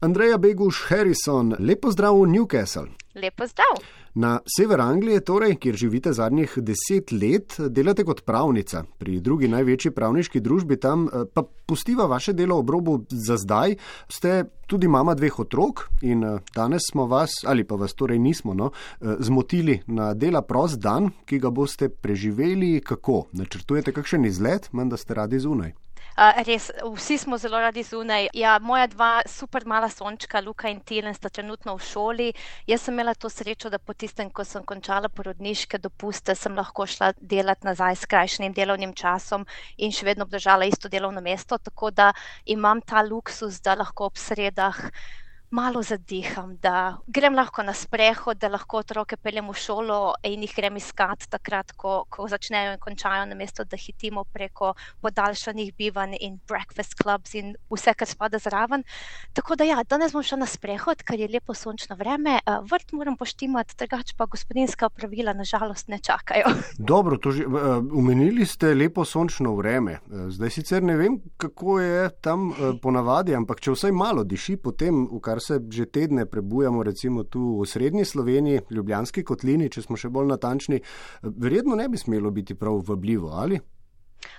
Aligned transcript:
Andreja 0.00 0.36
Beguš 0.38 0.84
Harrison, 0.88 1.56
lepo 1.58 1.90
zdrav 1.90 2.14
v 2.14 2.26
Newcastle. 2.30 2.86
Lepo 3.14 3.46
zdrav. 3.46 3.80
Na 4.14 4.38
sever 4.46 4.80
Anglije, 4.80 5.20
torej, 5.20 5.56
kjer 5.56 5.74
živite 5.74 6.12
zadnjih 6.12 6.52
deset 6.56 7.12
let, 7.12 7.56
delate 7.68 8.04
kot 8.04 8.22
pravnica 8.22 8.84
pri 8.98 9.18
drugi 9.20 9.48
največji 9.48 9.90
pravniški 9.90 10.40
družbi 10.40 10.76
tam, 10.76 11.08
eh, 11.08 11.24
pa 11.34 11.42
pustiva 11.66 12.06
vaše 12.06 12.32
delo 12.32 12.58
ob 12.58 12.70
robu 12.70 13.04
za 13.08 13.36
zdaj. 13.36 13.74
Ste 14.08 14.44
tudi 14.66 14.88
mama 14.88 15.14
dveh 15.14 15.38
otrok 15.38 15.88
in 16.02 16.24
eh, 16.24 16.38
danes 16.54 16.82
smo 16.90 17.06
vas, 17.06 17.30
ali 17.46 17.64
pa 17.64 17.74
vas 17.74 17.94
torej 17.94 18.18
nismo, 18.18 18.54
no, 18.54 18.70
eh, 18.70 19.16
zmotili 19.18 19.80
na 19.86 20.14
dela 20.14 20.42
prost 20.42 20.78
dan, 20.78 21.10
ki 21.26 21.38
ga 21.38 21.50
boste 21.50 21.88
preživeli. 21.88 22.80
Kako? 22.80 23.24
Načrtujete 23.32 23.92
kakšen 23.92 24.24
izlet, 24.24 24.72
menda 24.72 24.96
ste 24.96 25.14
radi 25.14 25.38
zunaj? 25.38 25.74
Res, 26.18 26.70
vsi 26.82 27.18
smo 27.18 27.36
zelo 27.38 27.60
radi 27.62 27.82
zunaj. 27.86 28.28
Ja, 28.34 28.56
moja 28.58 28.86
dva 28.90 29.22
super 29.26 29.66
mala 29.66 29.88
sončka, 29.88 30.40
Luka 30.40 30.68
in 30.68 30.80
Tilen, 30.80 31.14
sta 31.14 31.30
trenutno 31.30 31.76
v 31.76 31.84
šoli. 31.84 32.26
Jaz 32.66 32.82
sem 32.82 32.94
imela 32.94 33.14
to 33.14 33.30
srečo, 33.30 33.70
da 33.70 33.78
po 33.78 33.94
tistem, 33.94 34.30
ko 34.30 34.44
sem 34.44 34.64
končala 34.66 35.08
porodniške 35.08 35.78
dopuste, 35.78 36.34
sem 36.34 36.58
lahko 36.58 36.86
šla 36.86 37.12
delati 37.20 37.66
nazaj 37.68 38.00
s 38.02 38.10
krajšnim 38.10 38.52
delovnim 38.52 38.94
časom 38.98 39.46
in 39.76 39.94
še 39.94 40.08
vedno 40.10 40.26
obdržala 40.26 40.66
isto 40.66 40.90
delovno 40.90 41.22
mesto, 41.22 41.58
tako 41.58 41.90
da 41.90 42.10
imam 42.46 42.82
ta 42.82 43.02
luksus, 43.06 43.62
da 43.62 43.78
lahko 43.78 44.10
ob 44.10 44.18
sredah 44.18 44.82
malo 45.50 45.82
zadiham, 45.82 46.56
da 46.62 46.98
grem 47.06 47.34
lahko 47.34 47.62
na 47.62 47.72
sprehod, 47.72 48.38
da 48.38 48.48
lahko 48.52 48.82
otroke 48.82 49.16
peljem 49.16 49.48
v 49.48 49.54
šolo 49.56 49.98
in 50.28 50.42
jih 50.44 50.52
grem 50.56 50.76
iskat 50.76 51.24
takrat, 51.32 51.72
ko, 51.72 52.04
ko 52.12 52.28
začnejo 52.28 52.74
in 52.76 52.82
končajo, 52.82 53.24
namesto 53.30 53.64
da 53.64 53.76
hitimo 53.80 54.24
preko 54.24 54.74
podaljšanih 55.00 55.72
bivanj 55.78 56.16
in 56.20 56.38
breakfast 56.48 56.94
clubs 57.00 57.34
in 57.34 57.54
vse, 57.72 57.94
kar 57.96 58.08
spada 58.08 58.38
zraven. 58.38 58.84
Tako 59.32 59.56
da 59.56 59.64
ja, 59.64 59.82
danes 59.88 60.12
bom 60.12 60.22
šla 60.22 60.42
na 60.44 60.46
sprehod, 60.46 61.02
ker 61.02 61.20
je 61.20 61.30
lepo 61.32 61.56
sončno 61.56 61.96
vreme, 61.96 62.40
eh, 62.44 62.58
vrt 62.68 62.92
moram 62.92 63.16
poštimati, 63.16 63.76
drugače 63.78 64.14
pa 64.16 64.26
gospodinska 64.26 64.88
pravila 64.88 65.32
nažalost 65.32 65.88
ne 65.88 65.98
čakajo. 65.98 66.52
Dobro, 66.92 67.16
to 67.16 67.32
že 67.32 67.44
eh, 67.48 68.46
ste 68.46 68.74
lepo 68.74 69.04
sončno 69.04 69.54
vreme. 69.56 69.92
Eh, 69.92 70.28
zdaj 70.30 70.50
sicer 70.50 70.82
ne 70.82 70.96
vem, 70.96 71.20
kako 71.36 71.80
je 71.80 72.10
tam 72.20 72.52
ponavadi, 72.82 73.34
ampak 73.34 73.60
če 73.60 73.72
vsaj 73.72 73.92
malo 73.92 74.24
diši 74.24 74.56
po 74.56 74.72
tem, 74.72 75.06
v 75.08 75.20
kar 75.20 75.37
kar 75.38 75.40
se 75.40 75.60
že 75.70 75.86
tedne 75.86 76.26
prebujamo, 76.26 76.82
recimo 76.82 77.22
tu 77.24 77.60
v 77.62 77.66
srednji 77.66 78.04
Sloveniji, 78.04 78.60
Ljubljanski 78.70 79.22
kotlini, 79.22 79.70
če 79.70 79.82
smo 79.82 79.96
še 79.96 80.10
bolj 80.10 80.32
natančni, 80.34 80.80
verjetno 81.22 81.76
ne 81.76 81.88
bi 81.88 81.98
smelo 81.98 82.30
biti 82.30 82.54
prav 82.54 82.82
vabljivo, 82.82 83.30
ali? 83.30 83.60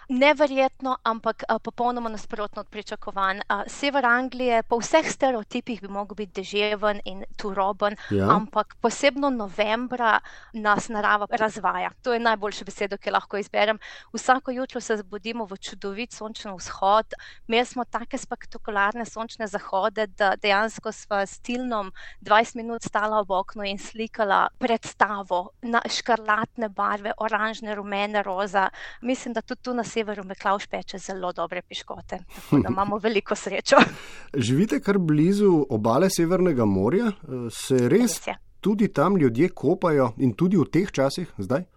Neverjetno, 0.09 0.97
ampak 1.03 1.43
a, 1.47 1.59
popolnoma 1.59 2.09
nasprotno 2.09 2.61
od 2.61 2.67
pričakovanj. 2.67 3.41
Sever 3.67 4.05
Anglije, 4.05 4.63
po 4.63 4.79
vseh 4.81 5.05
stereotipih, 5.11 5.81
bi 5.81 5.87
lahko 5.87 6.15
bil 6.15 6.27
deževen 6.33 7.01
in 7.05 7.23
turoben, 7.37 7.95
ja. 8.09 8.25
ampak 8.33 8.75
posebno 8.81 9.29
novembra 9.29 10.19
nas 10.53 10.89
narava 10.89 11.27
razvaja. 11.29 11.91
To 12.01 12.13
je 12.13 12.19
najboljša 12.19 12.65
beseda, 12.65 12.97
ki 12.97 13.13
lahko 13.13 13.37
izberem. 13.37 13.77
Vsako 14.13 14.51
jutro 14.51 14.81
se 14.81 14.97
zbudimo 14.97 15.45
v 15.45 15.57
čudovit 15.57 16.13
sončen 16.13 16.55
vzhod. 16.57 17.13
Imeli 17.47 17.65
smo 17.65 17.85
take 17.85 18.17
spektakularne 18.17 19.05
sončne 19.05 19.47
zahode, 19.47 20.07
da 20.07 20.33
dejansko 20.35 20.91
sva 20.91 21.21
s 21.25 21.39
Tilnom 21.39 21.91
20 22.21 22.55
minut 22.55 22.83
stala 22.83 23.19
ob 23.19 23.31
oknu 23.31 23.63
in 23.63 23.77
slikala 23.77 24.47
predstavo 24.57 25.51
na 25.61 25.81
škarlatne 25.85 26.69
barve, 26.69 27.13
oranžne, 27.17 27.75
rumene, 27.75 28.23
roza. 28.23 28.69
Mislim, 29.01 29.33
da 29.33 29.41
tudi 29.41 29.68
tu 29.69 29.73
na 29.75 29.83
severu 29.83 30.23
Meklav 30.23 30.59
špeče 30.59 30.97
zelo 30.97 31.31
dobre 31.33 31.61
piškote, 31.61 32.19
tako 32.35 32.59
da 32.59 32.69
imamo 32.69 32.97
veliko 33.05 33.35
srečo. 33.35 33.77
Živite 34.47 34.79
kar 34.79 34.97
blizu 34.97 35.65
obale 35.69 36.09
Severnega 36.09 36.65
morja, 36.65 37.11
se 37.51 37.77
res, 37.77 38.21
res 38.25 38.37
tudi 38.59 38.87
tam 38.87 39.17
ljudje 39.17 39.49
kopajo 39.49 40.13
in 40.17 40.33
tudi 40.33 40.57
v 40.57 40.65
teh 40.73 40.91
časih 40.91 41.29
zdaj? 41.37 41.67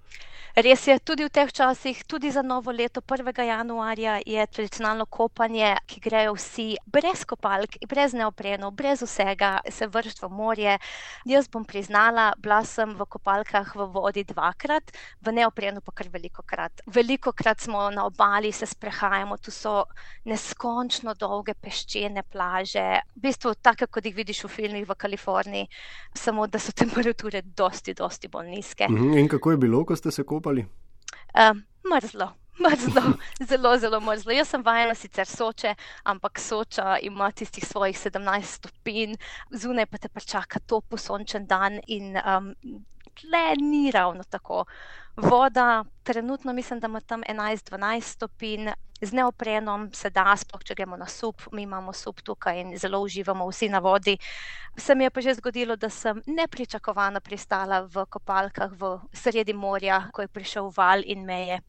Res 0.53 0.85
je, 0.85 0.93
tudi 1.01 1.25
v 1.25 1.33
teh 1.33 1.49
časih, 1.49 2.05
tudi 2.05 2.29
za 2.29 2.43
novo 2.45 2.69
leto, 2.69 3.01
1. 3.01 3.33
januarja, 3.41 4.21
je 4.21 4.47
tradicionalno 4.47 5.07
kopanje, 5.09 5.79
ki 5.89 6.01
grejo 6.05 6.35
vsi 6.37 6.77
brez 6.85 7.25
kopalk, 7.25 7.79
brez 7.89 8.13
neoprenov, 8.13 8.75
brez 8.77 9.01
vsega, 9.01 9.63
se 9.65 9.89
vršt 9.89 10.21
v 10.21 10.29
morje. 10.29 10.75
Jaz 11.25 11.49
bom 11.49 11.65
priznala, 11.65 12.35
bila 12.37 12.61
sem 12.69 12.93
v 12.93 13.07
kopalkah 13.09 13.65
v 13.73 13.87
vodi 13.97 14.27
dvakrat, 14.29 14.93
v 15.25 15.33
neoprenu 15.33 15.81
pa 15.81 15.95
kar 15.97 16.13
veliko 16.13 16.45
krat. 16.45 16.85
Veliko 16.85 17.33
krat 17.33 17.65
smo 17.65 17.89
na 17.89 18.05
obali, 18.05 18.53
se 18.53 18.69
sprehajamo, 18.69 19.41
tu 19.41 19.49
so 19.49 19.87
neskončno 20.29 21.17
dolge 21.17 21.57
peščene 21.57 22.29
plaže, 22.29 23.01
v 23.17 23.25
bistvu 23.25 23.55
take, 23.57 23.89
kot 23.89 24.05
jih 24.05 24.21
vidiš 24.21 24.45
v 24.45 24.53
filmih 24.53 24.85
v 24.85 25.01
Kaliforniji, 25.01 25.73
samo 26.13 26.45
da 26.45 26.61
so 26.61 26.77
temperature 26.85 27.41
dosti, 27.41 27.97
dosti 27.97 28.29
bolj 28.29 28.53
nizke. 28.53 28.93
Mhm, 28.93 29.17
in 29.17 29.33
kako 29.33 29.57
je 29.57 29.63
bilo, 29.65 29.85
ko 29.89 29.97
ste 29.97 30.13
se 30.13 30.21
kopali? 30.21 30.42
Kopali? 30.43 30.67
Uh, 31.35 31.57
mrzlo. 31.95 32.33
Mrzlo, 32.63 33.03
zelo, 33.49 33.79
zelo 33.79 34.01
mrzlo. 34.01 34.33
Jaz 34.33 34.49
sem 34.49 34.63
vajena 34.63 34.95
sicer 34.95 35.27
soče, 35.27 35.75
ampak 36.05 36.39
soča 36.39 36.99
ima 37.03 37.31
tistih 37.33 37.65
svojih 37.67 37.97
17 37.97 38.43
stopinj, 38.43 39.15
zunaj 39.51 39.87
pa 39.87 39.99
te 39.99 40.09
pa 40.09 40.21
čaka 40.21 40.61
to 40.61 40.81
posončen 40.81 41.47
dan 41.47 41.81
in 41.87 42.19
um, 42.21 42.53
tle 43.15 43.45
ni 43.61 43.91
ravno 43.91 44.25
tako. 44.25 44.65
Voda, 45.17 45.85
trenutno 46.03 46.53
mislim, 46.53 46.81
da 46.81 46.87
ima 46.87 47.01
tam 47.01 47.23
11-12 47.29 48.01
stopinj, 48.01 48.69
z 49.03 49.13
neoprenom 49.13 49.91
se 49.93 50.11
da, 50.11 50.31
sploh 50.39 50.63
če 50.63 50.77
gremo 50.79 50.97
na 50.97 51.09
sup, 51.11 51.43
mi 51.53 51.67
imamo 51.67 51.93
sup 51.93 52.23
tukaj 52.23 52.61
in 52.61 52.77
zelo 52.79 53.03
uživamo 53.03 53.49
vsi 53.51 53.69
na 53.69 53.83
vodi. 53.83 54.17
Se 54.79 54.95
mi 54.95 55.05
je 55.05 55.11
pa 55.11 55.21
že 55.21 55.35
zgodilo, 55.35 55.77
da 55.77 55.91
sem 55.91 56.23
nepričakovano 56.27 57.21
pristala 57.21 57.83
v 57.83 58.07
kopalkah 58.07 58.71
v 58.71 58.97
sredi 59.13 59.53
morja, 59.53 60.09
ko 60.13 60.23
je 60.23 60.29
prišel 60.29 60.71
val 60.77 61.03
in 61.05 61.27
me 61.27 61.41
je 61.49 61.61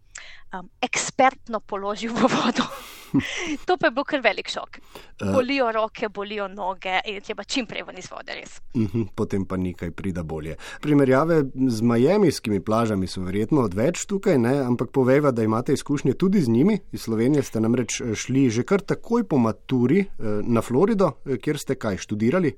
um, 0.53 0.69
ekspertno 0.81 1.59
položil 1.59 2.13
v 2.13 2.29
vodo. 2.29 2.69
to 3.68 3.78
pa 3.78 3.88
je 3.88 3.91
bil 3.91 4.03
kar 4.03 4.22
velik 4.24 4.50
šok. 4.50 4.78
Eh. 4.78 5.31
Bolijo 5.34 5.72
roke, 5.72 6.09
bolijo 6.09 6.47
noge 6.47 7.00
in 7.06 7.22
treba 7.22 7.44
čim 7.44 7.66
prej 7.66 7.85
ven 7.88 7.97
iz 7.97 8.09
vode, 8.12 8.35
res. 8.35 8.59
Mhm, 8.75 9.13
potem 9.16 9.46
pa 9.46 9.57
nekaj 9.57 9.91
prida 9.91 10.24
bolje. 10.24 10.57
Primerjave 10.81 11.44
z 11.69 11.81
majemijskimi 11.81 12.59
plažami 12.63 13.07
so 13.07 13.22
verjetno 13.22 13.62
odveč 13.62 14.06
tukaj, 14.09 14.38
ne? 14.38 14.57
ampak 14.63 14.91
povejva, 14.91 15.31
da 15.31 15.44
imate 15.44 15.74
izkušnje 15.74 16.13
tudi 16.13 16.41
z 16.41 16.50
njimi. 16.50 16.79
Iz 16.91 17.01
Slovenije 17.01 17.44
ste 17.44 17.62
namreč 17.62 18.01
eh, 18.01 18.16
šli 18.16 18.50
že 18.50 18.63
kar 18.63 18.81
takoj 18.81 19.28
po 19.28 19.38
maturi 19.38 20.00
eh, 20.00 20.06
na 20.44 20.62
Florido, 20.62 21.12
kjer 21.41 21.57
ste 21.57 21.75
kaj 21.75 21.97
študirali. 21.97 22.53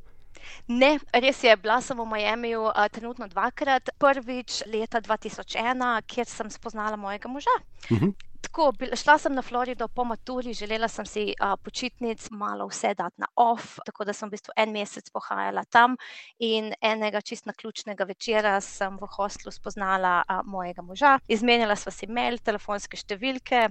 Ne, 0.68 0.98
res 1.14 1.44
je, 1.44 1.56
bila 1.62 1.78
sem 1.82 1.98
v 2.00 2.06
Miamiju 2.10 2.68
uh, 2.70 2.86
trenutno 2.92 3.28
dvakrat, 3.30 3.90
prvič 4.02 4.64
leta 4.70 5.02
2001, 5.02 6.02
kjer 6.10 6.30
sem 6.30 6.50
spoznala 6.50 6.98
mojega 6.98 7.30
moža. 7.30 7.56
Uh 7.90 7.98
mhm. 7.98 8.06
-huh. 8.06 8.14
Tako, 8.46 8.74
šla 8.94 9.18
sem 9.18 9.34
na 9.34 9.42
Florido 9.42 9.88
po 9.88 10.04
maturi, 10.06 10.54
želela 10.54 10.88
sem 10.88 11.06
si 11.06 11.24
uh, 11.34 11.56
počitnic, 11.64 12.28
malo 12.32 12.68
vse 12.70 12.94
dati 12.94 13.22
na 13.22 13.28
off, 13.36 13.80
tako 13.86 14.06
da 14.06 14.14
sem 14.14 14.30
v 14.30 14.36
bistvu 14.36 14.54
en 14.62 14.72
mesec 14.72 15.10
pohajala 15.10 15.64
tam. 15.66 15.96
In 16.40 16.70
enega 16.82 17.24
čist 17.26 17.50
na 17.50 17.56
ključnega 17.58 18.06
večera 18.06 18.60
sem 18.62 19.00
v 19.02 19.10
hostlu 19.18 19.52
spoznala 19.52 20.20
uh, 20.22 20.44
mojega 20.46 20.86
moža, 20.86 21.16
izmenjala 21.28 21.76
sva 21.76 21.92
si 21.96 22.08
mail, 22.08 22.38
telefonske 22.38 23.02
številke. 23.02 23.66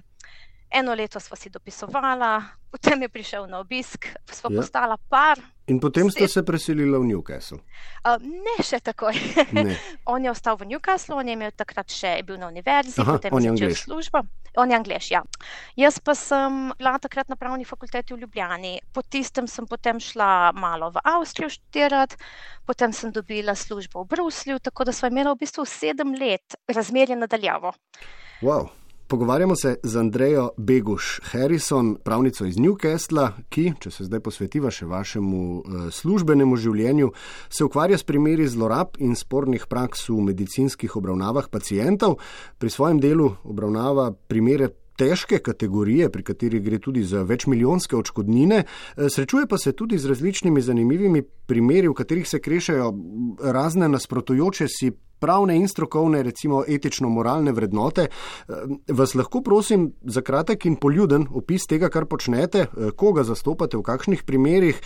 Eno 0.74 0.94
leto 0.94 1.20
smo 1.20 1.36
si 1.36 1.50
dopisovala, 1.50 2.42
potem 2.70 3.02
je 3.02 3.08
prišel 3.08 3.46
na 3.46 3.62
obisk, 3.62 4.10
smo 4.26 4.50
ja. 4.50 4.58
postala 4.58 4.98
par. 5.08 5.38
In 5.70 5.78
potem 5.78 6.10
ste 6.10 6.26
se 6.28 6.42
preselili 6.42 6.98
v 6.98 7.06
Newcastle? 7.14 7.62
Uh, 8.02 8.18
ne, 8.18 8.58
še 8.58 8.82
takoj. 8.82 9.14
Ne. 9.54 9.78
on 10.10 10.18
je 10.18 10.34
ostal 10.34 10.58
v 10.58 10.74
Newcastlu, 10.74 11.14
on 11.14 11.30
je 11.30 11.38
imel 11.38 11.54
takrat 11.54 11.86
še 11.94 12.18
bil 12.26 12.42
na 12.42 12.50
univerzi, 12.50 12.98
Aha, 12.98 13.16
potem 13.16 13.38
je 13.38 13.54
začel 13.54 13.76
službo. 13.86 14.26
On 14.58 14.70
je 14.70 14.76
angliš, 14.76 15.14
ja. 15.14 15.22
Jaz 15.78 16.02
pa 16.02 16.18
sem 16.18 16.74
bila 16.74 16.98
takrat 16.98 17.30
na 17.30 17.38
pravni 17.38 17.62
fakulteti 17.66 18.14
v 18.14 18.26
Ljubljani. 18.26 18.82
Po 18.90 19.02
tistem 19.02 19.46
sem 19.50 19.66
potem 19.70 20.02
šla 20.02 20.50
malo 20.58 20.90
v 20.94 21.02
Avstrijo 21.06 21.54
študirati, 21.54 22.18
potem 22.66 22.90
sem 22.90 23.14
dobila 23.14 23.54
službo 23.54 24.02
v 24.02 24.10
Bruslju, 24.14 24.58
tako 24.58 24.90
da 24.90 24.94
smo 24.94 25.10
imeli 25.10 25.30
v 25.30 25.42
bistvu 25.42 25.66
sedem 25.66 26.14
let 26.18 26.58
razmerje 26.66 27.18
nadaljavo. 27.18 27.74
Wow. 28.42 28.74
Pogovarjamo 29.06 29.56
se 29.56 29.76
z 29.82 29.96
Andrejo 29.96 30.50
Beguš 30.56 31.20
Harrison, 31.22 31.96
pravnico 32.04 32.46
iz 32.46 32.56
Newcastla, 32.56 33.28
ki, 33.52 33.74
če 33.80 33.90
se 33.92 34.06
zdaj 34.08 34.22
posvetiva 34.24 34.70
še 34.72 34.88
vašemu 34.88 35.40
uh, 35.58 35.82
službenemu 35.92 36.56
življenju, 36.56 37.10
se 37.52 37.66
ukvarja 37.66 37.98
s 38.00 38.08
primeri 38.08 38.48
zlorab 38.48 38.96
in 39.04 39.12
spornih 39.16 39.66
praks 39.68 40.08
v 40.08 40.22
medicinskih 40.30 40.96
obravnavah 40.96 41.50
pacijentov. 41.52 42.16
Pri 42.56 42.72
svojem 42.72 43.02
delu 43.02 43.34
obravnava 43.44 44.10
primere. 44.12 44.72
Težke 44.94 45.40
kategorije, 45.42 46.06
pri 46.06 46.22
katerih 46.22 46.60
gre 46.62 46.78
tudi 46.78 47.00
za 47.02 47.24
večmilijonske 47.26 47.96
odškodnine, 47.98 48.60
eh, 48.62 49.08
srečuje 49.10 49.48
pa 49.50 49.58
se 49.58 49.72
tudi 49.72 49.98
z 49.98 50.06
različnimi 50.06 50.62
zanimivimi 50.62 51.22
primeri, 51.50 51.88
v 51.90 51.96
katerih 51.98 52.28
se 52.28 52.38
krešajo 52.38 52.92
razne 53.42 53.88
nasprotujoče 53.90 54.68
si 54.70 54.92
pravne 55.24 55.56
in 55.56 55.64
strokovne, 55.72 56.20
recimo 56.22 56.60
etično-moralne 56.68 57.56
vrednote. 57.56 58.06
Vas 58.92 59.16
lahko 59.16 59.40
prosim 59.40 59.88
za 60.04 60.20
kratek 60.20 60.68
in 60.68 60.76
poljuden 60.76 61.26
opis 61.32 61.64
tega, 61.70 61.88
kar 61.88 62.04
počnete, 62.04 62.66
koga 63.00 63.24
zastopate, 63.24 63.80
v 63.80 63.88
kakšnih 63.88 64.26
primerih 64.28 64.80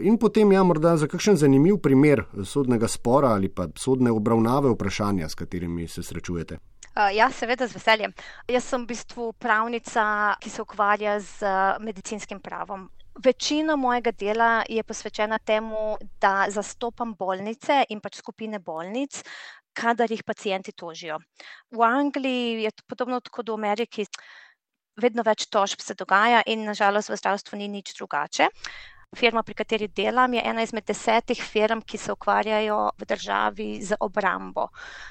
in 0.00 0.16
potem 0.18 0.56
ja 0.56 0.64
morda 0.64 0.96
za 0.96 1.10
kakšen 1.10 1.36
zanimiv 1.36 1.82
primer 1.84 2.24
sodnega 2.48 2.88
spora 2.88 3.34
ali 3.36 3.52
pa 3.52 3.68
sodne 3.76 4.14
obravnave 4.14 4.72
vprašanja, 4.72 5.28
s 5.28 5.36
katerimi 5.36 5.88
se 5.88 6.02
srečujete. 6.02 6.58
Ja, 6.94 7.26
seveda, 7.34 7.66
z 7.66 7.74
veseljem. 7.74 8.12
Jaz 8.46 8.68
sem 8.70 8.84
v 8.84 8.92
bistvu 8.92 9.32
pravnica, 9.42 10.36
ki 10.38 10.50
se 10.50 10.62
ukvarja 10.62 11.16
z 11.20 11.54
medicinskim 11.82 12.38
pravom. 12.38 12.86
Večina 13.18 13.76
mojega 13.76 14.10
dela 14.14 14.62
je 14.70 14.82
posvečena 14.82 15.38
temu, 15.38 15.96
da 16.22 16.46
zastopam 16.50 17.16
bolnice 17.18 17.84
in 17.90 18.00
pač 18.02 18.18
skupine 18.22 18.58
bolnic, 18.58 19.20
kadar 19.74 20.10
jih 20.10 20.22
pacijenti 20.26 20.72
tožijo. 20.72 21.18
V 21.70 21.84
Angliji 21.84 22.64
je 22.64 22.70
podobno 22.88 23.20
kot 23.30 23.48
v 23.48 23.58
Ameriki. 23.58 24.06
Vedno 25.02 25.24
več 25.26 25.48
tožb 25.50 25.80
se 25.82 25.96
dogaja, 25.98 26.44
in 26.46 26.62
nažalost 26.64 27.10
v 27.10 27.18
zdravstvu 27.18 27.58
ni 27.58 27.66
nič 27.68 27.96
drugače 27.98 28.46
firma, 29.14 29.42
pri 29.42 29.54
kateri 29.54 29.88
delam, 29.88 30.34
je 30.34 30.42
ena 30.44 30.62
izmed 30.62 30.84
desetih 30.86 31.40
firm, 31.42 31.80
ki 31.82 31.98
se 31.98 32.12
ukvarjajo 32.12 32.78
v 32.98 33.06
državi 33.08 33.68
z 33.82 33.98
obrambo. 34.00 34.68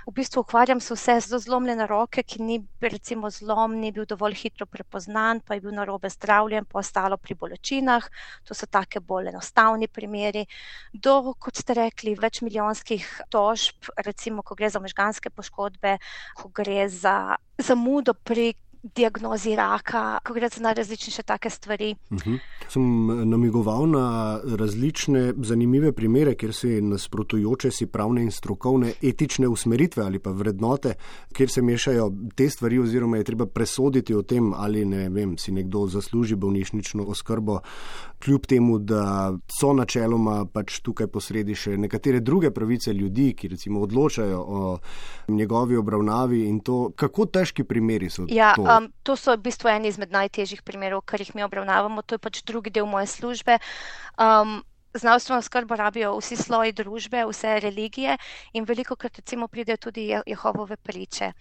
V 0.07 0.13
bistvu 0.15 0.43
ukvarjam 0.43 0.81
se 0.81 0.93
vse 0.93 1.19
z 1.21 1.39
zlomljene 1.45 1.87
roke, 1.87 2.23
ki 2.23 2.41
ni 2.41 2.59
recimo 2.81 3.29
zlom, 3.29 3.77
ni 3.79 3.91
bil 3.91 4.05
dovolj 4.09 4.35
hitro 4.41 4.65
prepoznan, 4.65 5.41
pa 5.41 5.55
je 5.55 5.63
bil 5.65 5.75
narobe 5.75 6.09
zdravljen, 6.09 6.65
pa 6.65 6.79
ostalo 6.79 7.17
pri 7.17 7.35
bolečinah. 7.35 8.09
To 8.47 8.53
so 8.53 8.67
take 8.67 8.99
bolj 8.99 9.31
enostavni 9.33 9.87
primeri. 9.87 10.45
Do, 10.93 11.33
kot 11.39 11.57
ste 11.57 11.77
rekli, 11.77 12.15
več 12.19 12.41
milijonskih 12.41 13.07
tožb, 13.33 13.93
recimo, 14.05 14.43
ko 14.43 14.55
gre 14.55 14.69
za 14.69 14.83
možganske 14.83 15.29
poškodbe, 15.29 15.97
ko 16.39 16.51
gre 16.53 16.89
za 16.89 17.37
zamudo 17.57 18.13
pri 18.13 18.53
diagnozi 18.83 19.55
raka, 19.55 20.19
ko 20.27 20.33
gre 20.33 20.49
za 20.49 20.61
najrazličnejše 20.61 21.23
take 21.23 21.49
stvari. 21.49 21.95
Uh 22.09 22.17
mhm. 22.17 22.29
-huh. 22.29 22.39
Sem 22.69 23.09
eh, 23.09 23.25
namigoval 23.25 23.89
na 23.89 24.39
različne 24.57 25.33
zanimive 25.37 25.91
primere, 25.91 26.35
kjer 26.35 26.53
se 26.53 26.67
nasprotujoče 26.81 27.71
si 27.71 27.85
pravne 27.85 28.23
in 28.23 28.31
strokovne 28.31 28.93
etične 29.01 29.47
usmeritve 29.47 30.03
ali 30.03 30.19
pa 30.19 30.31
vrednote, 30.31 30.93
kjer 31.33 31.49
se 31.49 31.61
mešajo 31.61 32.11
te 32.35 32.49
stvari 32.49 32.79
oziroma 32.79 33.17
je 33.17 33.23
treba 33.23 33.45
presoditi 33.45 34.15
o 34.15 34.21
tem, 34.21 34.53
ali 34.53 34.85
ne 34.85 35.09
vem, 35.09 35.37
si 35.37 35.51
nekdo 35.51 35.87
zasluži 35.87 36.35
bolnišnično 36.35 37.03
oskrbo, 37.03 37.59
kljub 38.25 38.45
temu, 38.45 38.79
da 38.79 39.33
so 39.59 39.73
načeloma 39.73 40.45
pač 40.45 40.79
tukaj 40.79 41.07
posredi 41.07 41.55
še 41.55 41.77
nekatere 41.77 42.19
druge 42.19 42.51
pravice 42.51 42.93
ljudi, 42.93 43.33
ki 43.33 43.47
recimo 43.47 43.81
odločajo 43.81 44.39
o 44.47 44.77
njegovi 45.27 45.77
obravnavi 45.77 46.45
in 46.47 46.59
to, 46.59 46.91
kako 46.95 47.25
težki 47.25 47.63
primeri 47.63 48.09
so. 48.09 48.25
Ja, 48.29 48.53
to. 48.55 48.72
Um, 48.77 48.91
to 49.03 49.15
so 49.15 49.33
v 49.35 49.43
bistvu 49.49 49.69
eni 49.69 49.91
izmed 49.91 50.11
najtežjih 50.11 50.61
primerov, 50.65 51.03
kar 51.05 51.21
jih 51.21 51.33
mi 51.35 51.43
obravnavamo, 51.43 52.01
to 52.01 52.15
je 52.15 52.23
pač 52.23 52.43
drugi 52.43 52.73
del 52.73 52.85
moje 52.85 53.07
službe. 53.07 53.59
Um, 54.17 54.61
Znanstveno 54.93 55.41
skrbo 55.41 55.73
rabijo 55.75 56.11
vsi 56.19 56.35
sloji 56.37 56.71
družbe, 56.77 57.23
vse 57.25 57.55
religije 57.59 58.13
in 58.53 58.65
veliko 58.69 58.95
krat 58.95 59.15
recimo 59.17 59.47
pridejo 59.47 59.77
tudi 59.87 60.03
Jehovove 60.25 60.77
priče. 60.77 61.31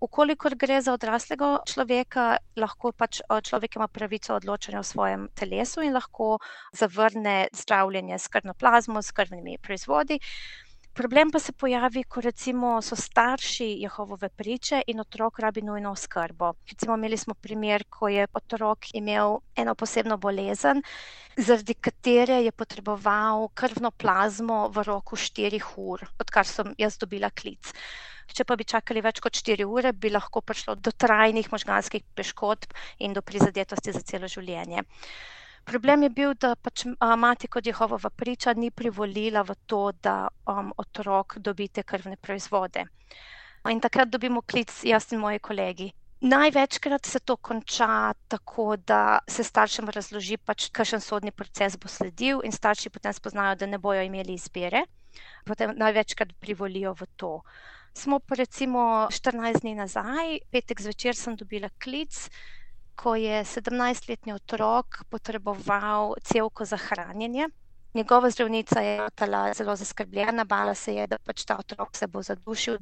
Ukolikor 0.00 0.56
gre 0.58 0.80
za 0.82 0.92
odraslega 0.98 1.60
človeka, 1.66 2.24
lahko 2.56 2.90
pač 2.92 3.20
človek 3.50 3.76
ima 3.78 3.86
pravico 3.86 4.34
odločanja 4.34 4.80
o 4.80 4.88
svojem 4.90 5.28
telesu 5.34 5.86
in 5.86 5.94
lahko 5.94 6.40
zavrne 6.72 7.48
zdravljenje 7.54 8.18
s 8.18 8.28
krvno 8.28 8.54
plazmo, 8.54 9.02
s 9.02 9.14
krvnimi 9.14 9.58
proizvodi. 9.62 10.18
Problem 10.98 11.30
pa 11.30 11.38
se 11.38 11.52
pojavi, 11.52 12.02
ko 12.10 12.20
recimo 12.20 12.68
so 12.82 12.96
starši 12.98 13.66
Jehovove 13.84 14.28
priče 14.34 14.80
in 14.90 14.98
otrok 15.00 15.38
rabi 15.38 15.62
nujno 15.62 15.92
oskrbo. 15.94 16.48
Recimo 16.70 16.96
imeli 16.98 17.16
smo 17.16 17.34
primer, 17.34 17.84
ko 17.88 18.08
je 18.08 18.24
otrok 18.34 18.88
imel 18.98 19.36
eno 19.56 19.74
posebno 19.78 20.16
bolezen, 20.16 20.82
zaradi 21.36 21.74
katere 21.74 22.40
je 22.42 22.52
potreboval 22.52 23.46
krvno 23.54 23.90
plazmo 23.90 24.58
v 24.74 24.82
roku 24.90 25.16
4 25.16 25.62
ur, 25.76 26.02
odkar 26.18 26.50
sem 26.50 26.74
jaz 26.78 26.98
dobila 26.98 27.30
klic. 27.30 27.70
Če 28.34 28.44
pa 28.44 28.58
bi 28.58 28.66
čakali 28.66 29.00
več 29.00 29.22
kot 29.22 29.38
4 29.38 29.70
ure, 29.70 29.92
bi 29.94 30.10
lahko 30.10 30.42
prišlo 30.42 30.74
do 30.82 30.90
trajnih 30.90 31.52
možganskih 31.54 32.10
poškodb 32.18 32.74
in 32.98 33.14
do 33.14 33.22
prizadetosti 33.22 33.94
za 33.94 34.02
celo 34.02 34.26
življenje. 34.26 34.82
Problem 35.68 36.02
je 36.02 36.08
bil, 36.08 36.30
da 36.34 36.54
pač 36.56 36.86
mati 37.20 37.48
kot 37.52 37.66
Jehovova 37.66 38.08
priča 38.10 38.54
ni 38.56 38.70
privolila 38.70 39.42
v 39.44 39.54
to, 39.66 39.92
da 39.92 40.28
um, 40.48 40.70
otrok 40.76 41.36
dobi 41.44 41.68
te 41.68 41.82
krvne 41.82 42.16
proizvode. 42.16 42.86
In 43.68 43.80
takrat 43.80 44.08
dobimo 44.08 44.40
klic, 44.40 44.72
jaz 44.88 45.12
in 45.12 45.20
moji 45.20 45.42
kolegi. 45.44 45.90
Največkrat 46.20 47.06
se 47.06 47.20
to 47.20 47.36
konča 47.36 48.14
tako, 48.28 48.76
da 48.76 49.18
se 49.28 49.44
staršem 49.44 49.92
razloži, 49.92 50.38
pač, 50.40 50.70
kakšen 50.72 51.04
sodni 51.04 51.30
proces 51.30 51.76
bo 51.76 51.88
sledil, 51.88 52.40
in 52.44 52.52
starši 52.52 52.90
potem 52.90 53.12
spoznajo, 53.12 53.58
da 53.60 53.68
ne 53.68 53.78
bojo 53.78 54.02
imeli 54.02 54.34
izbire, 54.40 54.86
potem 55.44 55.76
največkrat 55.76 56.32
privolijo 56.40 56.96
v 56.96 57.06
to. 57.16 57.32
Smo 57.94 58.18
pa 58.24 58.40
recimo 58.40 58.80
14 59.12 59.60
dni 59.60 59.74
nazaj, 59.74 60.38
petek 60.50 60.80
zvečer, 60.80 61.14
sem 61.18 61.36
dobila 61.36 61.68
klic, 61.82 62.30
ko 62.98 63.14
je 63.14 63.44
17-letni 63.44 64.34
otrok 64.34 65.04
potreboval 65.10 66.14
celko 66.22 66.64
za 66.64 66.76
hranjenje. 66.76 67.48
Njegova 67.94 68.30
zdravnica 68.30 68.80
je 68.80 69.08
bila 69.20 69.52
zelo 69.54 69.76
zaskrbljena, 69.76 70.44
bala 70.44 70.74
se 70.74 70.94
je, 70.94 71.06
da 71.06 71.18
pač 71.18 71.44
ta 71.44 71.56
otrok 71.58 71.96
se 71.96 72.06
bo 72.06 72.22
zadušil 72.22 72.76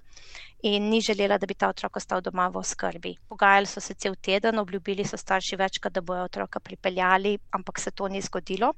in 0.62 0.88
ni 0.90 1.00
želela, 1.00 1.38
da 1.38 1.46
bi 1.46 1.54
ta 1.54 1.68
otrok 1.68 1.96
ostal 1.96 2.20
doma 2.20 2.48
v 2.48 2.62
skrbi. 2.64 3.14
Pogajali 3.28 3.66
so 3.66 3.80
se 3.80 3.94
cel 3.94 4.16
teden, 4.16 4.58
obljubili 4.58 5.04
so 5.04 5.16
starši 5.16 5.56
večkrat, 5.56 5.92
da 5.92 6.00
bojo 6.00 6.24
otroka 6.24 6.60
pripeljali, 6.60 7.38
ampak 7.50 7.80
se 7.80 7.90
to 7.90 8.08
ni 8.08 8.20
zgodilo. 8.20 8.72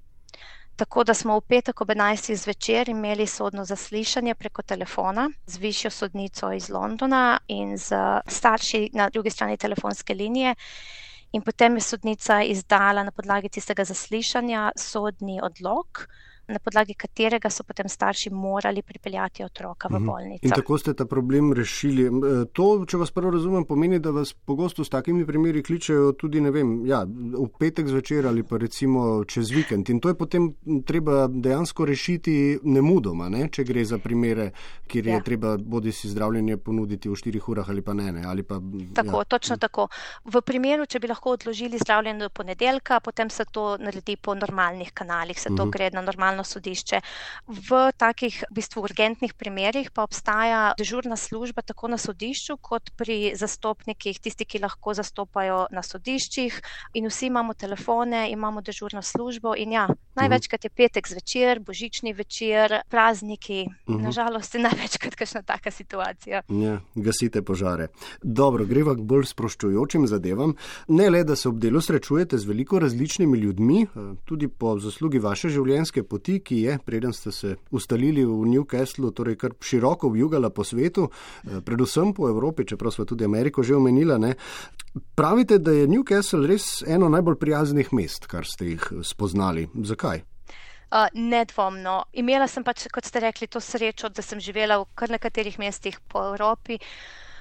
Tako 0.76 1.04
da 1.04 1.14
smo 1.14 1.38
v 1.38 1.40
petek 1.48 1.80
ob 1.80 1.88
11. 1.88 2.34
zvečer 2.34 2.88
imeli 2.88 3.26
sodno 3.26 3.64
zaslišanje 3.64 4.34
preko 4.34 4.62
telefona 4.62 5.30
z 5.46 5.58
višjo 5.58 5.90
sodnico 5.90 6.52
iz 6.52 6.68
Londona 6.70 7.38
in 7.48 7.76
z 7.78 7.96
starši 8.26 8.90
na 8.92 9.08
drugi 9.10 9.30
strani 9.30 9.56
telefonske 9.56 10.14
linije. 10.14 10.54
In 11.32 11.42
potem 11.42 11.74
je 11.74 11.80
sodnica 11.80 12.40
izdala 12.42 13.02
na 13.02 13.12
podlagi 13.12 13.48
tistega 13.48 13.84
zaslišanja 13.84 14.70
sodni 14.76 15.40
odlog, 15.42 16.06
na 16.48 16.58
podlagi 16.58 16.94
katerega 16.94 17.50
so 17.50 17.64
potem 17.64 17.88
starši 17.88 18.30
morali 18.30 18.82
pripeljati 18.82 19.44
otroka 19.44 19.88
v 19.88 19.98
mhm. 19.98 20.06
bolnico. 20.06 20.46
In 20.46 20.50
tako 20.50 20.78
ste 20.78 20.94
ta 20.94 21.04
problem 21.06 21.52
rešili. 21.52 22.06
E, 22.06 22.44
to, 22.52 22.68
če 22.88 22.96
vas 22.96 23.10
prvo 23.12 23.30
razumem, 23.30 23.64
pomeni, 23.64 23.98
da 23.98 24.10
vas 24.10 24.32
pogosto 24.32 24.84
s 24.84 24.90
takimi 24.90 25.26
primeri 25.26 25.62
kličejo 25.62 26.12
tudi, 26.12 26.40
ne 26.40 26.50
vem, 26.50 26.86
ja, 26.86 27.02
v 27.04 27.48
petek 27.58 27.88
zvečer 27.88 28.26
ali 28.26 28.42
pa 28.42 28.56
recimo 28.56 29.24
čez 29.28 29.52
vikend. 29.52 29.90
In 29.90 30.00
to 30.00 30.12
je 30.12 30.16
potem 30.18 30.50
treba 30.86 31.26
dejansko 31.28 31.84
rešiti 31.84 32.58
nemudoma, 32.62 33.28
ne? 33.28 33.48
če 33.52 33.64
gre 33.68 33.84
za 33.84 33.98
primere, 33.98 34.50
kjer 34.88 35.06
je 35.06 35.16
ja. 35.18 35.22
treba 35.24 35.56
bodi 35.58 35.92
si 35.92 36.08
zdravljenje 36.08 36.56
ponuditi 36.64 37.08
v 37.08 37.16
štirih 37.16 37.48
urah 37.48 37.68
ali 37.68 37.82
pa 37.82 37.94
ne. 37.94 38.12
ne 38.12 38.24
ali 38.26 38.42
pa, 38.42 38.60
tako, 38.94 39.22
ja. 39.22 39.24
točno 39.24 39.56
tako. 39.56 39.88
V 40.24 40.40
primeru, 40.42 40.86
če 40.86 41.00
bi 41.00 41.10
lahko 41.12 41.36
odložili 41.36 41.78
zdravljenje 41.78 42.26
do 42.26 42.30
ponedeljka, 42.30 43.00
potem 43.04 43.30
se 43.30 43.44
to 43.52 43.76
naredi 43.80 44.16
po 44.16 44.34
normalnih 44.34 44.92
kanalih, 44.94 45.40
se 45.40 45.48
to 45.48 45.54
uh 45.54 45.58
mhm. 45.60 45.68
-huh. 45.68 45.72
gre 45.72 45.90
na 45.92 46.02
normalno 46.02 46.37
upravno 46.38 46.44
sodišče. 46.44 47.00
V 47.48 47.92
takih 47.96 48.44
v 48.50 48.54
bistvu 48.54 48.82
urgentnih 48.82 49.34
primerjih 49.34 49.90
pa 49.90 50.02
obstaja 50.02 50.74
dežurna 50.78 51.16
služba 51.16 51.62
tako 51.62 51.88
na 51.88 51.98
sodišču, 51.98 52.56
kot 52.60 52.90
pri 52.96 53.34
zastopnikih, 53.34 54.20
tisti, 54.20 54.44
ki 54.44 54.60
lahko 54.62 54.94
zastopajo 54.94 55.66
na 55.72 55.82
sodiščih. 55.82 56.60
In 56.94 57.08
vsi 57.08 57.26
imamo 57.26 57.54
telefone, 57.54 58.30
imamo 58.30 58.60
dežurno 58.60 59.02
službo. 59.02 59.54
In 59.56 59.72
ja, 59.72 59.88
največkrat 60.14 60.64
je 60.64 60.70
petek 60.70 61.08
zvečer, 61.08 61.60
božični 61.60 62.12
večer, 62.12 62.82
prazniki. 62.88 63.66
Uhum. 63.86 64.02
Nažalost 64.02 64.54
je 64.54 64.62
največkrat 64.62 65.14
kakšna 65.14 65.42
taka 65.42 65.70
situacija. 65.70 66.42
Ja, 66.48 66.80
gasite 66.94 67.42
požare. 67.42 67.88
Dobro, 68.22 68.66
greva 68.66 68.94
k 68.94 69.02
bolj 69.02 69.30
sproščujočim 69.32 70.06
zadevam. 70.06 70.54
Ne 70.88 71.10
le, 71.10 71.24
da 71.24 71.36
se 71.36 71.48
ob 71.48 71.58
delu 71.58 71.80
srečujete 71.80 72.38
z 72.38 72.46
veliko 72.48 72.78
različnimi 72.78 73.38
ljudmi, 73.38 73.82
eh, 73.82 74.14
tudi 74.24 74.48
po 74.48 74.76
zaslugi 74.78 75.18
vaše 75.18 75.48
življenjske 75.48 76.02
poti 76.04 76.27
poti, 76.28 76.40
ki 76.44 76.62
je, 76.62 76.78
preden 76.84 77.12
ste 77.12 77.32
se 77.32 77.56
ustalili 77.70 78.24
v 78.24 78.44
Newcastlu, 78.46 79.12
torej 79.12 79.36
kar 79.36 79.50
široko 79.60 80.10
vjugala 80.10 80.50
po 80.50 80.64
svetu, 80.64 81.08
eh, 81.44 81.60
predvsem 81.64 82.12
po 82.12 82.28
Evropi, 82.28 82.66
čeprav 82.66 82.92
smo 82.92 83.04
tudi 83.04 83.24
Ameriko 83.24 83.62
že 83.62 83.74
omenila. 83.74 84.18
Ne. 84.18 84.34
Pravite, 85.14 85.58
da 85.58 85.72
je 85.72 85.86
Newcastle 85.86 86.46
res 86.46 86.82
eno 86.86 87.08
najbolj 87.08 87.38
prijaznih 87.38 87.92
mest, 87.92 88.26
kar 88.26 88.44
ste 88.44 88.64
jih 88.64 88.82
eh, 88.92 89.02
spoznali. 89.02 89.68
Zakaj? 89.74 90.22
Uh, 90.90 91.04
nedvomno. 91.12 92.04
Imela 92.12 92.46
sem 92.48 92.64
pač, 92.64 92.86
kot 92.92 93.04
ste 93.04 93.20
rekli, 93.20 93.46
to 93.46 93.60
srečo, 93.60 94.08
da 94.08 94.22
sem 94.22 94.40
živela 94.40 94.78
v 94.80 94.86
kar 94.94 95.10
nekaterih 95.10 95.58
mestih 95.58 96.00
po 96.08 96.32
Evropi. 96.32 96.78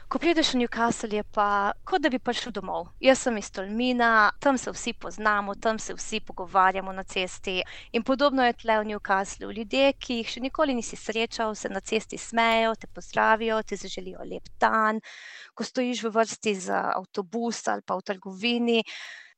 Ko 0.07 0.19
prideš 0.23 0.53
v 0.53 0.63
Newcastle, 0.63 1.11
je 1.19 1.23
pa 1.35 1.73
kot 1.83 1.99
da 1.99 2.07
bi 2.07 2.15
prišel 2.15 2.53
domov. 2.55 2.85
Jaz 3.03 3.25
sem 3.25 3.35
iz 3.41 3.49
Tolmina, 3.51 4.31
tam 4.39 4.55
se 4.55 4.71
vsi 4.71 4.93
poznamo, 4.95 5.55
tam 5.59 5.79
se 5.83 5.91
vsi 5.97 6.21
pogovarjamo 6.23 6.93
na 6.95 7.03
cesti. 7.03 7.57
In 7.91 8.05
podobno 8.07 8.45
je 8.47 8.53
tle 8.55 8.77
v 8.79 8.87
Newcastle. 8.93 9.51
Ljudje, 9.51 9.91
ki 9.99 10.21
jih 10.21 10.31
še 10.31 10.45
nikoli 10.45 10.77
nisi 10.79 10.95
srečal, 10.95 11.51
se 11.59 11.67
na 11.67 11.83
cesti 11.83 12.15
smejo, 12.15 12.77
te 12.79 12.87
pozdravijo, 12.87 13.59
ti 13.67 13.75
zaželijo 13.75 14.23
lep 14.23 14.47
dan. 14.63 15.03
Ko 15.51 15.67
stojiš 15.67 16.05
v 16.07 16.15
vrsti 16.15 16.55
za 16.55 16.79
avtobus 16.95 17.65
ali 17.67 17.83
pa 17.83 17.99
v 17.99 18.07
trgovini 18.07 18.79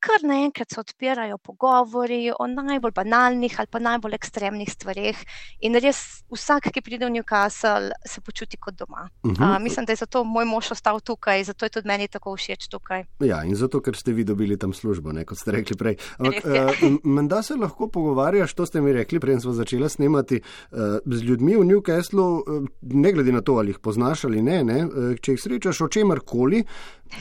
kar 0.00 0.24
naenkrat 0.24 0.70
se 0.70 0.80
odpirajo 0.80 1.38
pogovori 1.38 2.32
o 2.38 2.46
najbolj 2.46 2.92
banalnih 2.96 3.54
ali 3.58 3.68
pa 3.70 3.78
najbolj 3.78 4.14
ekstremnih 4.16 4.70
stvarih. 4.72 5.18
In 5.60 5.76
res 5.76 6.22
vsak, 6.32 6.70
ki 6.72 6.82
pride 6.84 7.06
v 7.06 7.14
Newcastle, 7.18 7.92
se 8.06 8.20
počuti 8.24 8.56
kot 8.56 8.74
doma. 8.78 9.08
Uh 9.22 9.30
-huh. 9.32 9.56
uh, 9.56 9.62
mislim, 9.62 9.86
da 9.86 9.92
je 9.92 9.96
zato 9.96 10.24
moj 10.24 10.44
mož 10.44 10.70
ostal 10.72 11.00
tukaj, 11.00 11.44
zato 11.44 11.64
je 11.64 11.70
tudi 11.70 11.88
meni 11.88 12.08
tako 12.08 12.36
všeč 12.36 12.68
tukaj. 12.68 13.04
Ja, 13.20 13.44
in 13.44 13.54
zato, 13.54 13.80
ker 13.80 13.96
ste 13.96 14.12
vi 14.12 14.24
dobili 14.24 14.58
tam 14.58 14.72
službo, 14.72 15.12
ne, 15.12 15.24
kot 15.24 15.38
ste 15.38 15.50
rekli 15.50 15.76
prej. 15.76 15.96
Ampak, 16.18 16.44
uh, 16.44 16.98
menda 17.04 17.42
se 17.42 17.54
lahko 17.54 17.88
pogovarjaš, 17.88 18.54
to 18.54 18.66
ste 18.66 18.80
mi 18.80 18.92
rekli, 18.92 19.20
preden 19.20 19.40
smo 19.40 19.52
začeli 19.52 19.88
snemati 19.88 20.40
uh, 20.70 20.78
z 21.06 21.22
ljudmi 21.22 21.56
v 21.56 21.64
Newcastlu, 21.64 22.42
uh, 22.46 22.68
ne 22.80 23.12
glede 23.12 23.32
na 23.32 23.40
to, 23.40 23.52
ali 23.52 23.70
jih 23.70 23.78
poznaš 23.78 24.24
ali 24.24 24.42
ne, 24.42 24.64
ne 24.64 24.84
uh, 24.86 25.14
če 25.22 25.32
jih 25.32 25.40
srečaš 25.40 25.80
o 25.80 25.88
čemer 25.88 26.20
koli. 26.20 26.64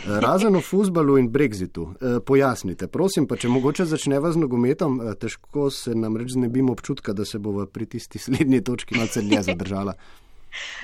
Razen 0.06 0.56
o 0.56 0.62
futbalu 0.62 1.18
in 1.18 1.30
brexitu. 1.32 1.94
E, 2.02 2.20
pojasnite, 2.26 2.88
prosim, 2.88 3.28
pa 3.28 3.38
če 3.40 3.50
mogoče 3.52 3.86
začneva 3.90 4.32
z 4.32 4.42
nogometom, 4.42 5.00
e, 5.02 5.16
težko 5.20 5.70
se 5.74 5.96
nam 5.96 6.18
reč 6.18 6.36
znebimo 6.38 6.74
občutka, 6.74 7.14
da 7.14 7.26
se 7.26 7.40
bo 7.40 7.66
pri 7.66 7.86
tisti 7.86 8.20
slednji 8.20 8.62
točki 8.64 8.98
malce 8.98 9.22
dlje 9.22 9.44
zadržala. 9.52 9.96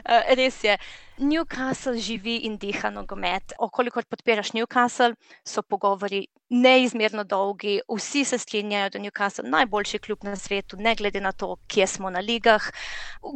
Eh, 0.06 0.36
res 0.36 0.64
je. 0.64 0.78
Newcastle 1.18 1.96
živi 1.98 2.42
in 2.44 2.58
diha 2.60 2.90
nogomet. 2.92 3.54
Okolikor 3.60 4.04
podpiraš 4.04 4.52
Newcastle, 4.52 5.16
so 5.48 5.62
pogovori 5.64 6.26
neizmerno 6.50 7.24
dolgi, 7.24 7.80
vsi 7.90 8.24
se 8.26 8.38
strinjajo, 8.38 8.90
da 8.90 8.98
je 8.98 9.04
Newcastle 9.04 9.50
najboljši 9.50 10.00
klub 10.00 10.24
na 10.24 10.36
svetu, 10.36 10.78
ne 10.78 10.96
glede 10.96 11.22
na 11.22 11.32
to, 11.32 11.56
kje 11.68 11.88
smo 11.88 12.10
na 12.10 12.20
ligah. 12.20 12.62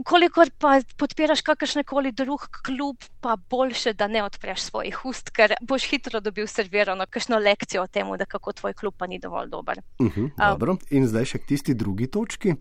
Kolikor 0.06 0.52
pa 0.58 0.82
podpiraš 0.98 1.42
kakršne 1.42 1.84
koli 1.84 2.12
drug 2.12 2.48
klub, 2.66 2.98
pa 3.22 3.36
boljše, 3.50 3.94
da 3.94 4.08
ne 4.08 4.24
odpreš 4.24 4.62
svojih 4.62 5.06
ust, 5.06 5.30
ker 5.30 5.56
boš 5.62 5.90
hitro 5.90 6.20
dobil 6.20 6.48
servirano 6.48 7.06
kakšno 7.10 7.40
lekcijo 7.40 7.84
o 7.84 7.88
tem, 7.88 8.12
da 8.18 8.26
kako 8.26 8.54
tvoj 8.54 8.74
klub 8.74 8.94
pa 8.98 9.08
ni 9.08 9.20
dovolj 9.20 9.50
dober. 9.50 9.82
Uh 10.00 10.08
-huh, 10.08 10.30
dobro. 10.38 10.78
In 10.90 11.08
zdaj 11.08 11.26
še 11.26 11.38
k 11.38 11.46
tisti 11.46 11.74
drugi 11.74 12.08
točki, 12.08 12.56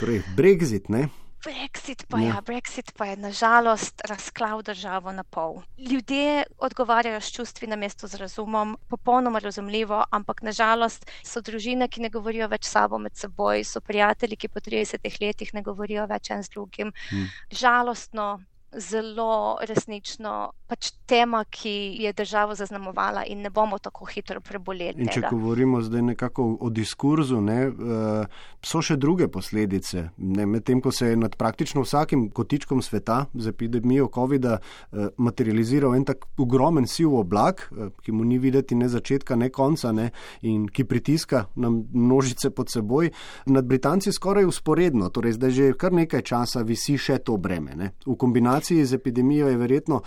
torej 0.00 0.22
Brexit. 0.36 0.88
Ne? 0.88 1.08
Brexit 1.44 2.06
pa, 2.08 2.18
ja. 2.18 2.34
Ja, 2.34 2.40
Brexit 2.40 2.92
pa 2.96 3.06
je 3.06 3.16
nažalost 3.16 4.00
razklal 4.08 4.62
državo 4.62 5.12
na 5.12 5.24
pol. 5.24 5.62
Ljudje 5.78 6.44
odgovarjajo 6.58 7.20
s 7.20 7.32
čustvi 7.32 7.66
na 7.66 7.76
mesto 7.76 8.08
z 8.08 8.14
razumom, 8.14 8.76
popolnoma 8.88 9.38
razumljivo, 9.38 10.04
ampak 10.10 10.42
nažalost 10.42 11.10
so 11.22 11.40
družine, 11.40 11.88
ki 11.88 12.00
ne 12.00 12.10
govorijo 12.10 12.48
več 12.48 12.64
sabo 12.64 12.98
med 12.98 13.16
seboj, 13.16 13.64
so 13.64 13.80
prijatelji, 13.80 14.36
ki 14.36 14.48
po 14.48 14.60
30 14.60 15.20
letih 15.20 15.54
ne 15.54 15.62
govorijo 15.62 16.06
več 16.06 16.30
en 16.30 16.42
z 16.42 16.50
drugim. 16.56 16.92
Hmm. 17.10 17.28
Žalostno, 17.50 18.40
zelo 18.76 19.56
resnično 19.68 20.52
pač 20.66 20.90
tema, 21.06 21.44
ki 21.44 21.96
je 22.00 22.12
državo 22.12 22.54
zaznamovala 22.54 23.24
in 23.28 23.42
ne 23.42 23.50
bomo 23.50 23.78
tako 23.78 24.04
hitro 24.04 24.40
preboleli. 24.40 24.94
In 24.96 25.08
če 25.08 25.20
tega. 25.20 25.30
govorimo 25.30 25.82
zdaj 25.82 26.02
nekako 26.02 26.46
o 26.60 26.70
diskurzu, 26.70 27.40
ne, 27.40 27.58
eh, 27.68 28.26
so 28.64 28.80
še 28.82 28.96
druge 28.96 29.28
posledice. 29.28 30.08
Medtem, 30.16 30.80
ko 30.80 30.92
se 30.92 31.12
je 31.12 31.16
nad 31.16 31.36
praktično 31.36 31.84
vsakim 31.84 32.30
kotičkom 32.30 32.82
sveta 32.82 33.26
z 33.34 33.52
epidemijo 33.52 34.08
COVID-a 34.14 34.56
eh, 34.58 35.08
materializiral 35.16 35.94
en 35.94 36.04
tak 36.04 36.24
ogromen 36.38 36.86
siv 36.86 37.14
oblak, 37.14 37.68
eh, 37.70 37.92
ki 38.02 38.12
mu 38.12 38.24
ni 38.24 38.38
videti 38.38 38.74
ne 38.74 38.88
začetka, 38.88 39.36
ne 39.36 39.50
konca 39.50 39.92
ne, 39.92 40.10
in 40.42 40.66
ki 40.68 40.84
pritiska 40.84 41.44
na 41.54 41.70
množice 41.70 42.50
pod 42.50 42.72
seboj, 42.72 43.10
nad 43.46 43.64
Britanci 43.64 44.12
skoraj 44.12 44.48
usporedno, 44.48 45.10
torej 45.10 45.36
zdaj 45.36 45.50
že 45.50 45.72
kar 45.78 45.92
nekaj 45.92 46.22
časa 46.22 46.62
visi 46.62 46.96
še 46.98 47.18
to 47.18 47.36
breme. 47.36 47.76
Ne. 47.76 47.92
V 48.06 48.16
kombinaciji 48.16 48.63
z 48.64 48.92
epidemijo 48.92 49.48
je 49.48 49.56
verjetno 49.56 50.02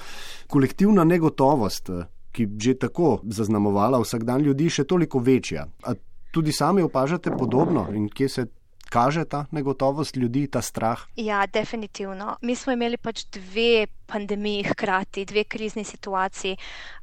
kolektivna 0.48 1.04
negotovost, 1.04 1.90
eh, 1.90 2.06
ki 2.32 2.48
že 2.60 2.74
tako 2.74 3.20
zaznamovala 3.24 4.00
vsak 4.00 4.24
dan 4.24 4.42
ljudi, 4.42 4.70
še 4.70 4.84
toliko 4.84 5.20
večja. 5.20 5.68
A 5.84 5.94
tudi 6.32 6.52
sami 6.52 6.82
opažate 6.82 7.32
podobno 7.32 7.88
in 7.94 8.10
kje 8.10 8.30
se. 8.30 8.46
Kaže 8.90 9.26
ta 9.26 9.46
negotovost 9.52 10.16
ljudi, 10.16 10.48
ta 10.48 10.62
strah? 10.62 11.02
Ja, 11.16 11.46
definitivno. 11.46 12.38
Mi 12.42 12.56
smo 12.56 12.72
imeli 12.72 12.98
pač 12.98 13.26
dve 13.36 13.88
pandemiji 14.06 14.64
hkrati, 14.64 15.26
dve 15.26 15.44
krizni 15.44 15.84
situaciji. 15.84 16.56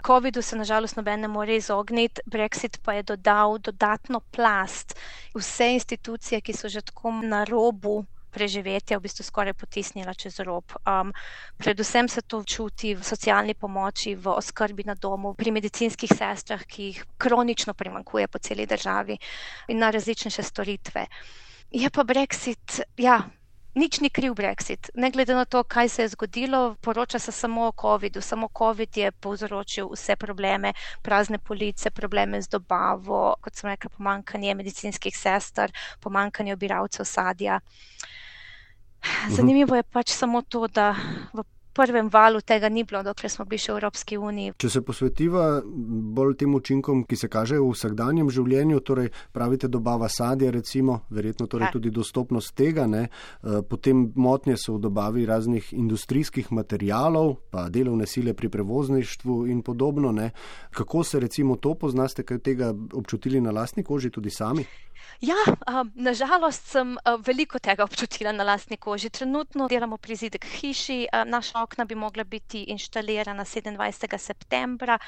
COVID-u 0.07 0.43
se 0.43 0.57
nažalost 0.57 0.97
noben 0.97 1.21
ne 1.21 1.29
more 1.29 1.57
izogniti, 1.57 2.23
Brexit 2.27 2.81
pa 2.83 2.93
je 2.93 3.03
dodal 3.03 3.59
dodatno 3.59 4.21
plast. 4.21 4.97
Vse 5.35 5.75
institucije, 5.75 6.41
ki 6.41 6.53
so 6.53 6.69
že 6.69 6.81
tako 6.81 7.13
na 7.21 7.45
robu 7.45 8.07
preživetja 8.35 8.99
v 8.99 9.07
bistvu 9.07 9.25
skoraj 9.27 9.55
potisnila 9.55 10.15
čez 10.15 10.41
rob. 10.43 10.75
Um, 10.83 11.13
predvsem 11.59 12.09
se 12.09 12.23
to 12.23 12.43
čuti 12.43 12.95
v 12.99 13.07
socialni 13.07 13.55
pomoči, 13.55 14.17
v 14.19 14.35
oskrbi 14.35 14.85
na 14.87 14.99
domu, 14.99 15.35
pri 15.39 15.55
medicinskih 15.55 16.11
sestrah, 16.11 16.67
ki 16.67 16.91
jih 16.91 17.05
kronično 17.19 17.75
primankuje 17.75 18.27
po 18.29 18.43
celi 18.43 18.67
državi 18.67 19.19
in 19.69 19.79
na 19.79 19.95
različne 19.95 20.35
še 20.35 20.43
storitve. 20.43 21.07
Je 21.75 21.91
pa 21.91 22.05
Brexit, 22.05 22.83
ja. 22.99 23.23
Nič 23.75 23.99
ni 23.99 24.07
kriv 24.07 24.37
Brexit. 24.39 24.91
Ne 24.95 25.11
glede 25.11 25.35
na 25.35 25.45
to, 25.45 25.65
kaj 25.67 25.89
se 25.89 26.03
je 26.03 26.09
zgodilo, 26.09 26.77
poroča 26.81 27.19
se 27.19 27.33
samo 27.33 27.67
o 27.67 27.73
COVID-u. 27.81 28.21
Samo 28.21 28.49
COVID 28.59 28.97
je 28.97 29.11
povzročil 29.11 29.89
vse 29.91 30.17
probleme, 30.17 30.73
prazne 31.03 31.39
police, 31.39 31.91
probleme 31.91 32.43
z 32.43 32.49
dobavo, 32.49 33.35
kot 33.43 33.55
sem 33.55 33.71
rekla, 33.71 33.91
pomankanje 33.97 34.55
medicinskih 34.55 35.17
sester, 35.19 35.75
pomankanje 36.01 36.55
obiralcev 36.55 37.05
sadja. 37.05 37.59
Mhm. 39.05 39.35
Zanimivo 39.35 39.77
je 39.77 39.83
pač 39.83 40.11
samo 40.11 40.43
to, 40.43 40.67
da 40.69 40.95
v 41.33 41.45
prvem 41.75 42.09
valu 42.09 42.41
tega 42.41 42.69
ni 42.69 42.85
bilo, 42.85 43.03
dokler 43.03 43.31
smo 43.31 43.45
bili 43.45 43.59
še 43.59 43.73
v 43.73 43.81
Evropski 43.81 44.19
uniji. 44.19 44.55
Če 44.63 44.71
se 44.71 44.83
posvetiva 44.87 45.45
bolj 46.15 46.37
tem 46.45 46.55
učinkom, 46.55 47.03
ki 47.09 47.19
se 47.19 47.29
kažejo 47.31 47.67
v 47.67 47.75
vsakdanjem 47.75 48.31
življenju, 48.31 48.81
torej 48.87 49.11
pravite 49.35 49.69
dobava 49.69 50.09
sadja, 50.09 50.53
recimo, 50.55 51.01
verjetno 51.11 51.49
torej 51.51 51.69
ja. 51.69 51.73
tudi 51.75 51.91
dostopnost 51.95 52.55
tega, 52.55 52.87
ne? 52.91 53.09
Eh, 53.09 53.61
potem 53.67 54.07
motnje 54.15 54.57
so 54.61 54.77
v 54.79 54.85
dobavi 54.87 55.27
raznih 55.27 55.73
industrijskih 55.75 56.53
materijalov, 56.55 57.35
pa 57.51 57.67
delovne 57.75 58.07
sile 58.07 58.37
pri 58.39 58.53
prevozništvu 58.55 59.41
in 59.51 59.65
podobno. 59.67 60.15
Ne? 60.15 60.31
Kako 60.71 61.03
se 61.05 61.21
recimo 61.21 61.59
to 61.59 61.75
poznaste, 61.75 62.23
kaj 62.23 62.39
tega 62.45 62.71
občutili 62.71 63.43
na 63.43 63.51
lastni 63.51 63.83
koži 63.83 64.15
tudi 64.15 64.31
sami? 64.31 64.65
Ja, 65.21 65.37
um, 65.47 65.93
nažalost 65.95 66.67
sem 66.69 66.97
uh, 66.97 67.15
veliko 67.27 67.59
tega 67.59 67.85
občutila 67.85 68.33
na 68.33 68.45
lastni 68.45 68.77
koži. 68.77 69.11
Trenutno 69.11 69.69
delamo 69.69 69.97
prizidek 69.97 70.45
hiši, 70.59 71.07
uh, 71.07 71.23
naša 71.29 71.63
okna 71.63 71.85
bi 71.85 71.95
mogla 71.95 72.25
biti 72.25 72.65
inštalirana 72.75 73.45
27. 73.45 74.19
septembra, 74.19 74.99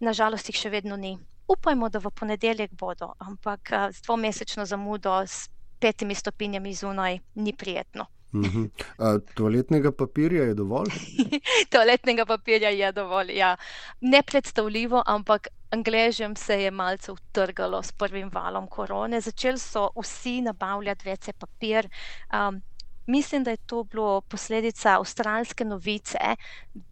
nažalost 0.00 0.48
jih 0.48 0.56
še 0.56 0.70
vedno 0.70 0.96
ni. 0.96 1.18
Upajmo, 1.48 1.88
da 1.88 1.98
v 1.98 2.10
ponedeljek 2.10 2.72
bodo, 2.72 3.12
ampak 3.18 3.72
uh, 3.72 3.90
z 3.92 4.02
dvomesečno 4.06 4.66
zamudo, 4.66 5.20
s 5.26 5.50
petimi 5.80 6.14
stopinjami 6.14 6.74
zunaj, 6.74 7.18
ni 7.34 7.52
prijetno. 7.52 8.06
Uh 8.32 8.40
-huh. 8.40 8.70
A, 8.98 9.18
toaletnega 9.34 9.92
papirja 9.92 10.44
je 10.44 10.54
dovolj? 10.54 10.88
toaletnega 11.72 12.26
papirja 12.26 12.70
je 12.70 12.92
dovolj, 12.92 13.36
ja. 13.36 13.56
Nepredstavljivo, 14.00 15.02
ampak 15.06 15.48
Angležem 15.70 16.36
se 16.36 16.62
je 16.62 16.70
malce 16.70 17.12
utrgalo 17.12 17.82
s 17.82 17.92
prvim 17.92 18.30
valom 18.32 18.66
korone. 18.66 19.20
Začeli 19.20 19.58
so 19.58 19.90
vsi 19.96 20.40
nabavljati 20.40 21.08
vece 21.08 21.32
papir. 21.32 21.88
Um, 22.32 22.62
mislim, 23.06 23.44
da 23.44 23.50
je 23.50 23.56
to 23.56 23.84
bilo 23.84 24.20
posledica 24.20 24.96
avstralske 24.98 25.64
novice, 25.64 26.36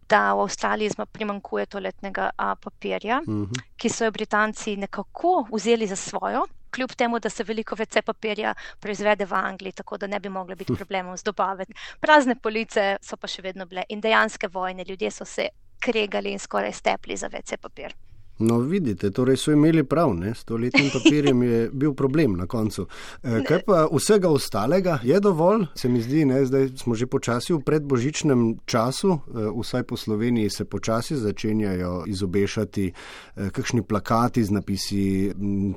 da 0.09 0.33
v 0.33 0.41
Avstraliji 0.41 0.91
primankuje 1.11 1.65
toaletnega 1.65 2.29
a, 2.37 2.55
papirja, 2.55 3.21
uh 3.27 3.33
mhm. 3.33 3.43
-huh. 3.43 3.61
ki 3.77 3.89
so 3.89 4.05
jo 4.05 4.11
Britanci 4.11 4.77
nekako 4.77 5.47
vzeli 5.51 5.87
za 5.87 5.95
svojo 5.95 6.45
kljub 6.71 6.91
temu, 6.91 7.19
da 7.19 7.29
se 7.29 7.43
veliko 7.43 7.75
več 7.75 7.97
papirja 8.05 8.53
proizvede 8.79 9.25
v 9.25 9.33
Angliji, 9.33 9.71
tako 9.71 9.97
da 9.97 10.07
ne 10.07 10.19
bi 10.19 10.29
mogli 10.29 10.55
biti 10.55 10.75
problemov 10.75 11.17
z 11.17 11.23
dobave. 11.23 11.65
Prazne 11.99 12.35
police 12.35 12.97
so 13.01 13.17
pa 13.17 13.27
še 13.27 13.41
vedno 13.41 13.65
bile 13.65 13.83
in 13.89 14.01
dejanske 14.01 14.47
vojne, 14.47 14.85
ljudje 14.87 15.11
so 15.11 15.25
se 15.25 15.49
kregali 15.79 16.31
in 16.31 16.39
skoraj 16.39 16.73
stepli 16.73 17.17
za 17.17 17.27
več 17.27 17.53
papir. 17.61 17.95
No, 18.41 18.57
vidite, 18.59 19.11
torej 19.11 19.37
so 19.37 19.51
imeli 19.51 19.83
prav, 19.83 20.13
ne? 20.17 20.33
s 20.35 20.43
toletnim 20.43 20.89
papirjem 20.95 21.43
je 21.43 21.69
bil 21.73 21.93
problem 21.93 22.35
na 22.37 22.47
koncu. 22.47 22.87
E, 23.23 23.43
kaj 23.47 23.63
pa 23.65 23.85
vsega 23.93 24.29
ostalega 24.29 24.99
je 25.03 25.19
dovolj? 25.19 25.65
Se 25.75 25.89
mi 25.89 26.01
zdi, 26.01 26.25
ne? 26.25 26.45
zdaj 26.45 26.69
smo 26.81 26.95
že 26.95 27.07
počasi 27.07 27.53
v 27.53 27.61
predbožičnem 27.65 28.45
času, 28.65 29.13
e, 29.13 29.47
vsaj 29.61 29.83
po 29.83 29.97
Sloveniji 29.97 30.49
se 30.49 30.65
počasi 30.65 31.15
začenjajo 31.15 32.03
izobešati 32.07 32.91
e, 32.91 33.49
kakšni 33.49 33.83
plakati 33.83 34.43
z 34.43 34.51
napisi 34.51 35.03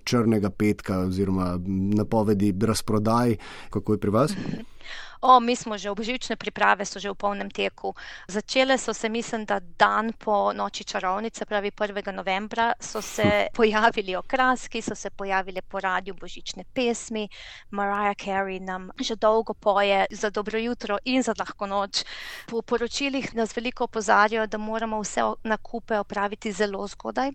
črnega 0.04 0.50
petka 0.50 1.00
oziroma 1.08 1.58
napovedi 1.66 2.54
razprodaj. 2.60 3.36
Kako 3.70 3.92
je 3.92 3.98
pri 3.98 4.10
vas? 4.10 4.32
O, 5.20 5.40
mi 5.40 5.56
smo 5.56 5.78
že 5.78 5.94
božične 5.94 6.36
priprave, 6.36 6.84
so 6.84 7.00
že 7.00 7.10
v 7.10 7.16
polnem 7.16 7.50
teku. 7.50 7.94
Začele 8.28 8.78
so 8.78 8.92
se, 8.94 9.08
mislim, 9.08 9.44
da 9.44 9.60
dan 9.60 10.12
po 10.12 10.52
noči 10.52 10.84
čarovnice, 10.84 11.44
pravi 11.46 11.70
1. 11.70 12.12
novembra, 12.12 12.72
so 12.80 13.02
se 13.02 13.48
pojavili 13.54 14.16
okraski, 14.16 14.82
so 14.82 14.94
se 14.94 15.10
pojavile 15.10 15.62
po 15.62 15.80
radiju 15.80 16.14
božične 16.14 16.64
pesmi. 16.74 17.28
Mariah 17.70 18.16
Carey 18.16 18.60
nam 18.60 18.90
že 19.00 19.16
dolgo 19.16 19.54
poje 19.54 20.06
za 20.10 20.30
dobro 20.30 20.58
jutro 20.58 20.98
in 21.04 21.22
za 21.22 21.32
lahko 21.38 21.66
noč. 21.66 22.04
Po 22.46 22.62
poročilih 22.62 23.34
nas 23.34 23.56
veliko 23.56 23.84
opozarjajo, 23.84 24.46
da 24.46 24.58
moramo 24.58 25.00
vse 25.00 25.20
nakupe 25.44 25.98
opraviti 25.98 26.52
zelo 26.52 26.86
zgodaj, 26.86 27.30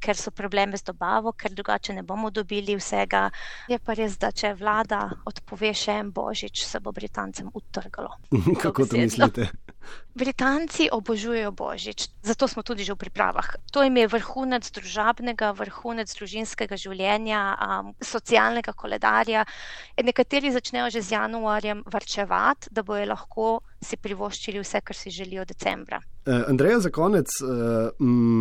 ker 0.00 0.16
so 0.16 0.30
probleme 0.30 0.76
z 0.76 0.82
dobavo, 0.82 1.32
ker 1.32 1.52
drugače 1.52 1.92
ne 1.92 2.02
bomo 2.02 2.30
dobili 2.30 2.76
vsega. 2.76 3.30
Je 3.68 3.78
pa 3.78 3.94
res, 3.94 4.18
da 4.18 4.32
če 4.32 4.54
vlada 4.54 5.10
odpove 5.26 5.72
še 5.74 5.98
en 6.00 6.12
božič, 6.12 6.64
se 6.64 6.80
bo. 6.86 6.96
Britancem 6.96 7.50
utrgalo. 7.52 8.16
Kako 8.62 8.86
to 8.86 8.96
mislite? 8.96 9.50
Britanci 10.14 10.88
obožujejo 10.92 11.52
božič, 11.52 12.08
zato 12.22 12.48
smo 12.48 12.62
tudi 12.62 12.84
že 12.84 12.96
v 12.96 13.04
pripravah. 13.04 13.60
To 13.72 13.84
jim 13.84 13.96
je 13.96 14.08
vrhunec 14.08 14.64
družabnega, 14.72 15.52
vrhunec 15.52 16.08
družinskega 16.08 16.76
življenja, 16.80 17.40
um, 17.52 17.92
socialnega 18.00 18.72
koledarja. 18.72 19.44
Nekateri 20.00 20.52
začnejo 20.56 20.88
že 20.90 21.04
z 21.04 21.20
januarjem 21.20 21.84
varčevati, 21.84 22.72
da 22.72 22.82
bojo 22.82 23.04
lahko 23.04 23.48
si 23.76 24.00
privoščili 24.00 24.62
vse, 24.64 24.80
kar 24.80 24.96
si 24.96 25.12
želijo 25.12 25.44
decembra. 25.44 26.00
Uh, 26.26 26.48
Andreja, 26.48 26.80
za 26.80 26.90
konec, 26.90 27.28
uh, 27.44 27.92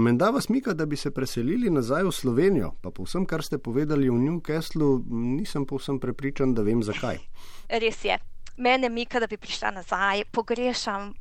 menda 0.07 0.31
vas 0.31 0.47
mika, 0.49 0.73
da 0.73 0.87
bi 0.87 0.95
se 0.95 1.11
preselili 1.11 1.69
nazaj 1.69 2.07
v 2.07 2.15
Slovenijo, 2.15 2.71
pa 2.81 2.89
po 2.89 3.03
vsem, 3.03 3.27
kar 3.27 3.43
ste 3.43 3.59
povedali 3.59 4.07
v 4.09 4.15
Newcastlu, 4.15 5.03
nisem 5.11 5.67
povsem 5.67 5.99
prepričan, 5.99 6.55
da 6.55 6.63
vem 6.63 6.79
zakaj. 6.83 7.19
Res 7.83 7.99
je 8.07 8.15
mene 8.57 8.89
mika, 8.89 9.19
da 9.19 9.27
bi 9.27 9.37
prišla 9.37 9.71
nazaj, 9.71 10.23
pogrešam 10.31 11.13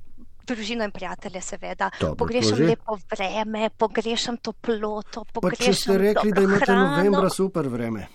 družino 0.47 0.85
in 0.85 0.91
prijatelje, 0.91 1.41
seveda. 1.41 1.91
Dobro, 2.01 2.15
pogrešam 2.15 2.59
lepo 2.59 2.99
vreme, 3.11 3.71
pogrešam 3.71 4.37
toploto. 4.37 5.25
Pa 5.33 5.51
če 5.57 5.73
ste 5.75 5.99
rekli, 5.99 6.33
da 6.33 6.45
imate 6.45 6.67
hrano. 6.67 6.91
novembra 6.91 7.31
super 7.31 7.69
vreme. 7.69 8.07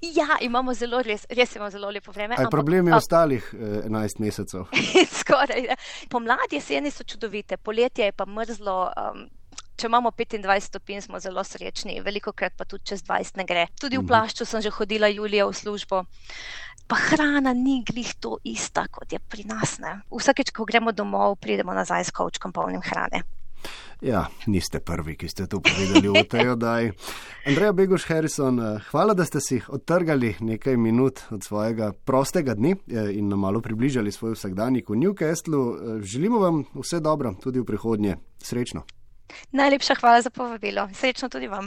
Ja, 0.00 0.38
imamo 0.40 0.74
zelo, 0.74 1.02
res, 1.04 1.26
res 1.30 1.54
imamo 1.56 1.70
zelo 1.70 1.90
lepo 1.92 2.12
vreme. 2.12 2.34
Ampak 2.38 2.50
problem 2.50 2.88
je 2.88 2.94
ostalih 2.96 3.50
eh, 3.52 3.88
11 3.88 4.20
mesecev. 4.20 4.64
Skoraj. 5.20 5.68
Pomlad 6.08 6.52
jeseni 6.52 6.90
so 6.90 7.04
čudovite, 7.04 7.56
poletje 7.56 8.08
je 8.08 8.12
pa 8.12 8.26
mrzlo. 8.26 8.78
Um, 8.96 9.26
Če 9.76 9.90
imamo 9.90 10.08
25 10.10 10.60
stopinj, 10.60 11.02
smo 11.04 11.20
zelo 11.20 11.44
srečni, 11.44 11.98
veliko 12.00 12.32
krat 12.32 12.54
pa 12.56 12.64
tudi 12.64 12.88
čez 12.88 13.02
20 13.04 13.36
ne 13.36 13.44
gre. 13.44 13.66
Tudi 13.80 13.98
v 13.98 14.04
mhm. 14.04 14.08
plašču 14.08 14.46
sem 14.48 14.62
že 14.64 14.72
hodila 14.72 15.10
julija 15.12 15.46
v 15.46 15.52
službo 15.52 16.06
pa 16.86 16.96
hrana 16.96 17.52
ni 17.52 17.82
glih 17.84 18.14
to 18.20 18.38
ista, 18.44 18.86
kot 18.88 19.12
je 19.12 19.18
pri 19.18 19.44
nas. 19.44 19.78
Ne? 19.82 20.00
Vsakeč, 20.10 20.52
ko 20.54 20.64
gremo 20.64 20.92
domov, 20.92 21.36
pridemo 21.42 21.74
nazaj 21.74 22.06
s 22.06 22.14
kavčkom 22.14 22.54
polnim 22.54 22.82
hrane. 22.82 23.22
Ja, 24.04 24.26
niste 24.46 24.78
prvi, 24.84 25.16
ki 25.16 25.26
ste 25.28 25.46
to 25.50 25.58
povedali 25.64 26.04
v 26.12 26.22
tej 26.28 26.52
oddaji. 26.52 26.92
Andreja 27.48 27.72
Beguš 27.72 28.04
Harrison, 28.06 28.60
hvala, 28.92 29.16
da 29.16 29.24
ste 29.24 29.40
si 29.40 29.58
odtrgali 29.58 30.36
nekaj 30.38 30.76
minut 30.76 31.24
od 31.32 31.42
svojega 31.42 31.90
prostega 31.96 32.54
dne 32.54 32.76
in 32.86 33.32
nam 33.32 33.42
malo 33.48 33.64
približali 33.64 34.12
svoj 34.12 34.36
vsakdanjik 34.36 34.92
v 34.92 35.00
Newcastlu. 35.00 35.62
Eh, 35.64 36.04
želimo 36.04 36.38
vam 36.38 36.62
vse 36.76 37.00
dobro 37.00 37.34
tudi 37.40 37.64
v 37.64 37.66
prihodnje. 37.66 38.20
Srečno. 38.36 38.84
Najlepša 39.52 39.94
hvala 39.94 40.22
za 40.22 40.30
povabilo. 40.30 40.88
Srečno 40.94 41.28
tudi 41.28 41.48
vam. 41.48 41.64